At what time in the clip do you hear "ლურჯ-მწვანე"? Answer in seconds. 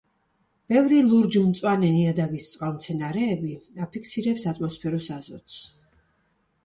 1.09-1.91